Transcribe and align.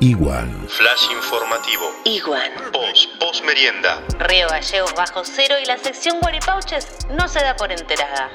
Igual. 0.00 0.48
Flash 0.68 1.10
informativo. 1.16 1.84
Igual. 2.04 2.50
Post, 2.72 3.08
post 3.20 3.44
merienda. 3.44 4.02
Río 4.18 4.48
Gallegos 4.48 4.92
bajo 4.94 5.22
cero 5.24 5.54
y 5.62 5.66
la 5.66 5.78
sección 5.78 6.18
Guaripauches 6.20 6.86
no 7.10 7.28
se 7.28 7.40
da 7.40 7.54
por 7.56 7.70
enterada. 7.70 8.30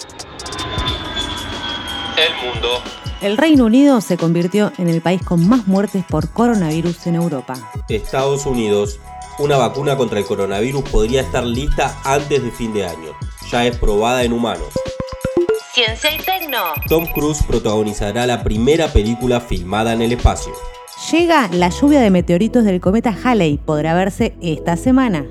El 2.18 2.34
mundo. 2.46 2.82
El 3.22 3.38
Reino 3.38 3.66
Unido 3.66 4.00
se 4.02 4.18
convirtió 4.18 4.72
en 4.78 4.88
el 4.88 5.02
país 5.02 5.22
con 5.24 5.48
más 5.48 5.68
muertes 5.68 6.06
por 6.10 6.32
coronavirus 6.32 7.08
en 7.08 7.16
Europa. 7.16 7.54
Estados 7.90 8.46
Unidos. 8.46 9.00
Una 9.38 9.58
vacuna 9.58 9.96
contra 9.98 10.20
el 10.20 10.26
coronavirus 10.26 10.90
podría 10.90 11.22
estar 11.22 11.44
lista 11.44 11.98
antes 12.04 12.44
de 12.44 12.52
fin 12.52 12.74
de 12.74 12.86
año. 12.86 13.18
Ya 13.52 13.66
es 13.66 13.78
probada 13.78 14.24
en 14.24 14.34
humanos. 14.34 14.70
Ciencia 15.74 16.14
y 16.14 16.20
Tecno. 16.20 16.74
Tom 16.88 17.06
Cruise 17.14 17.44
protagonizará 17.44 18.26
la 18.26 18.44
primera 18.44 18.92
película 18.92 19.40
filmada 19.40 19.94
en 19.94 20.02
el 20.02 20.14
espacio. 20.14 20.54
Llega 21.08 21.48
la 21.54 21.70
lluvia 21.70 22.02
de 22.02 22.12
meteoritos 22.12 22.66
del 22.66 22.82
cometa 22.82 23.16
Halley. 23.24 23.58
Podrá 23.58 23.96
verse 23.96 24.36
esta 24.42 24.76
semana. 24.76 25.26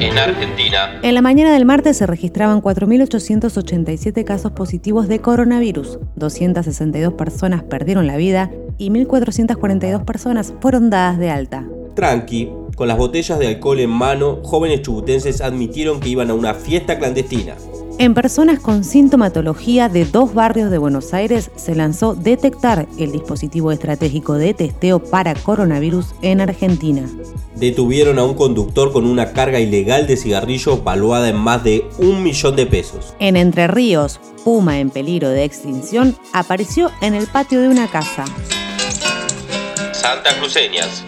En 0.00 0.18
Argentina. 0.18 0.98
En 1.00 1.14
la 1.14 1.22
mañana 1.22 1.52
del 1.52 1.64
martes 1.64 1.96
se 1.96 2.06
registraban 2.06 2.60
4.887 2.60 4.24
casos 4.24 4.50
positivos 4.50 5.06
de 5.06 5.20
coronavirus. 5.20 6.00
262 6.16 7.14
personas 7.14 7.62
perdieron 7.62 8.08
la 8.08 8.16
vida 8.16 8.50
y 8.78 8.90
1.442 8.90 10.04
personas 10.04 10.52
fueron 10.60 10.90
dadas 10.90 11.18
de 11.18 11.30
alta. 11.30 11.64
Tranqui, 11.94 12.50
con 12.74 12.88
las 12.88 12.98
botellas 12.98 13.38
de 13.38 13.46
alcohol 13.46 13.78
en 13.78 13.90
mano, 13.90 14.40
jóvenes 14.42 14.82
chubutenses 14.82 15.40
admitieron 15.40 16.00
que 16.00 16.08
iban 16.08 16.30
a 16.30 16.34
una 16.34 16.52
fiesta 16.52 16.98
clandestina. 16.98 17.54
En 17.98 18.14
personas 18.14 18.58
con 18.58 18.84
sintomatología 18.84 19.88
de 19.88 20.04
dos 20.04 20.34
barrios 20.34 20.70
de 20.70 20.78
Buenos 20.78 21.14
Aires 21.14 21.50
se 21.56 21.74
lanzó 21.74 22.14
Detectar, 22.14 22.88
el 22.98 23.12
dispositivo 23.12 23.70
estratégico 23.70 24.34
de 24.34 24.54
testeo 24.54 24.98
para 24.98 25.34
coronavirus 25.34 26.14
en 26.22 26.40
Argentina. 26.40 27.08
Detuvieron 27.54 28.18
a 28.18 28.24
un 28.24 28.34
conductor 28.34 28.92
con 28.92 29.06
una 29.06 29.32
carga 29.32 29.60
ilegal 29.60 30.06
de 30.06 30.16
cigarrillos 30.16 30.82
valuada 30.82 31.28
en 31.28 31.36
más 31.36 31.62
de 31.62 31.86
un 31.98 32.22
millón 32.22 32.56
de 32.56 32.66
pesos. 32.66 33.14
En 33.18 33.36
Entre 33.36 33.68
Ríos, 33.68 34.18
Puma 34.42 34.80
en 34.80 34.90
peligro 34.90 35.28
de 35.28 35.44
extinción 35.44 36.16
apareció 36.32 36.90
en 37.00 37.14
el 37.14 37.26
patio 37.26 37.60
de 37.60 37.68
una 37.68 37.88
casa. 37.88 38.24
Santa 39.92 40.36
Cruceñas. 40.40 41.04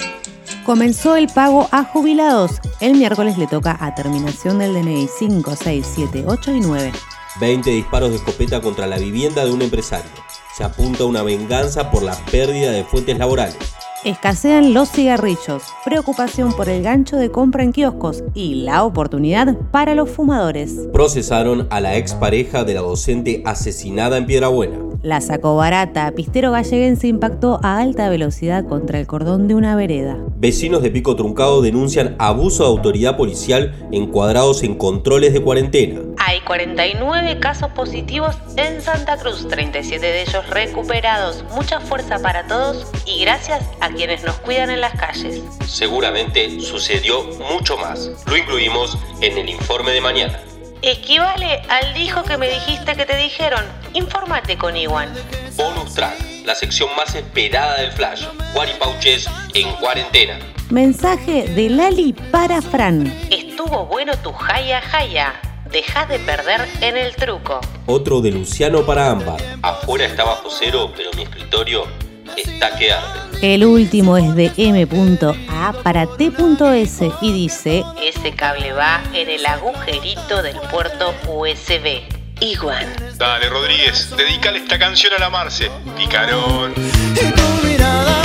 Comenzó 0.64 1.16
el 1.16 1.28
pago 1.28 1.68
a 1.72 1.84
jubilados. 1.84 2.52
El 2.80 2.94
miércoles 2.94 3.36
le 3.36 3.46
toca 3.46 3.76
a 3.78 3.94
terminación 3.94 4.58
del 4.58 4.72
DNI 4.72 5.08
5, 5.18 5.56
6, 5.56 5.86
7, 5.94 6.24
8 6.26 6.52
y 6.52 6.60
9. 6.60 6.92
20 7.38 7.70
disparos 7.70 8.10
de 8.10 8.16
escopeta 8.16 8.62
contra 8.62 8.86
la 8.86 8.96
vivienda 8.96 9.44
de 9.44 9.52
un 9.52 9.60
empresario. 9.60 10.10
Se 10.56 10.64
apunta 10.64 11.04
una 11.04 11.22
venganza 11.22 11.90
por 11.90 12.02
la 12.02 12.16
pérdida 12.30 12.72
de 12.72 12.82
fuentes 12.82 13.18
laborales. 13.18 13.73
Escasean 14.04 14.74
los 14.74 14.90
cigarrillos, 14.90 15.62
preocupación 15.82 16.52
por 16.52 16.68
el 16.68 16.82
gancho 16.82 17.16
de 17.16 17.30
compra 17.30 17.62
en 17.62 17.72
kioscos 17.72 18.22
y 18.34 18.56
la 18.56 18.84
oportunidad 18.84 19.56
para 19.70 19.94
los 19.94 20.10
fumadores. 20.10 20.88
Procesaron 20.92 21.66
a 21.70 21.80
la 21.80 21.96
expareja 21.96 22.64
de 22.64 22.74
la 22.74 22.82
docente 22.82 23.42
asesinada 23.46 24.18
en 24.18 24.26
Piedrabuena. 24.26 24.76
La 25.00 25.22
sacó 25.22 25.56
barata, 25.56 26.12
pistero 26.12 26.50
galleguense 26.50 27.06
impactó 27.08 27.60
a 27.62 27.78
alta 27.78 28.10
velocidad 28.10 28.66
contra 28.66 29.00
el 29.00 29.06
cordón 29.06 29.48
de 29.48 29.54
una 29.54 29.74
vereda. 29.74 30.18
Vecinos 30.36 30.82
de 30.82 30.90
Pico 30.90 31.16
Truncado 31.16 31.62
denuncian 31.62 32.14
abuso 32.18 32.64
de 32.64 32.70
autoridad 32.70 33.16
policial 33.16 33.74
encuadrados 33.90 34.62
en 34.62 34.74
controles 34.74 35.32
de 35.32 35.42
cuarentena. 35.42 36.00
Hay 36.44 36.46
49 36.46 37.40
casos 37.40 37.70
positivos 37.70 38.36
en 38.56 38.82
Santa 38.82 39.16
Cruz, 39.16 39.48
37 39.48 40.04
de 40.04 40.22
ellos 40.22 40.46
recuperados. 40.50 41.42
Mucha 41.54 41.80
fuerza 41.80 42.18
para 42.18 42.46
todos 42.46 42.86
y 43.06 43.22
gracias 43.22 43.64
a 43.80 43.88
quienes 43.88 44.24
nos 44.24 44.36
cuidan 44.40 44.68
en 44.68 44.82
las 44.82 44.92
calles. 44.92 45.42
Seguramente 45.66 46.60
sucedió 46.60 47.22
mucho 47.50 47.78
más. 47.78 48.10
Lo 48.26 48.36
incluimos 48.36 48.98
en 49.22 49.38
el 49.38 49.48
informe 49.48 49.92
de 49.92 50.02
mañana. 50.02 50.38
Esquivale 50.82 51.62
al 51.70 51.94
dijo 51.94 52.22
que 52.24 52.36
me 52.36 52.50
dijiste 52.50 52.94
que 52.94 53.06
te 53.06 53.16
dijeron. 53.16 53.64
Infórmate 53.94 54.58
con 54.58 54.76
Iwan. 54.76 55.14
Bonus 55.56 55.94
track, 55.94 56.44
la 56.44 56.54
sección 56.54 56.94
más 56.94 57.14
esperada 57.14 57.80
del 57.80 57.92
Flash. 57.92 58.26
Guaripauches 58.52 59.30
en 59.54 59.72
cuarentena. 59.76 60.38
Mensaje 60.68 61.46
de 61.48 61.70
Lali 61.70 62.12
para 62.12 62.60
Fran. 62.60 63.06
Estuvo 63.30 63.86
bueno 63.86 64.12
tu 64.18 64.30
jaya 64.30 64.82
jaya. 64.82 65.40
Deja 65.74 66.06
de 66.06 66.20
perder 66.20 66.68
en 66.82 66.96
el 66.96 67.16
truco. 67.16 67.60
Otro 67.86 68.20
de 68.20 68.30
Luciano 68.30 68.86
para 68.86 69.10
Ámbar. 69.10 69.42
Afuera 69.60 70.04
está 70.04 70.22
bajo 70.22 70.48
cero, 70.48 70.92
pero 70.96 71.10
mi 71.16 71.24
escritorio 71.24 71.88
está 72.36 72.76
que 72.76 72.92
arde. 72.92 73.18
El 73.42 73.64
último 73.64 74.16
es 74.16 74.36
de 74.36 74.52
M.A 74.56 75.72
para 75.82 76.06
T.S 76.06 77.10
y 77.20 77.32
dice 77.32 77.82
Ese 78.00 78.30
cable 78.36 78.72
va 78.72 79.02
en 79.14 79.28
el 79.28 79.44
agujerito 79.44 80.42
del 80.42 80.56
puerto 80.70 81.12
USB. 81.26 82.02
Igual. 82.38 82.86
Dale, 83.16 83.48
Rodríguez, 83.48 84.14
dedícale 84.16 84.58
esta 84.58 84.78
canción 84.78 85.12
a 85.14 85.18
la 85.18 85.28
Marce. 85.28 85.72
Picarón. 85.96 86.72
Y 86.76 87.32
tu 87.32 87.66
mirada 87.66 88.22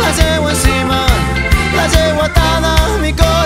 la 0.00 0.12
llevo 0.16 0.50
encima, 0.50 1.06
la 1.76 1.86
llevo 1.86 2.22
atada 2.24 2.98
mi 2.98 3.12
corazón. 3.12 3.41